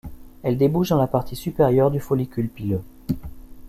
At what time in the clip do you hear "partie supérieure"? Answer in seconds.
1.05-1.91